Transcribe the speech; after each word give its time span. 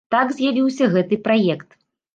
Так 0.13 0.31
з'явіўся 0.37 0.89
гэты 0.97 1.23
праект. 1.29 1.81